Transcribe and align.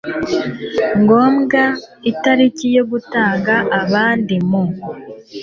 ngombwa 1.01 1.61
itariki 2.11 2.67
yo 2.77 2.83
gutanga 2.91 3.53
abandi 3.81 4.35
mu 4.49 4.63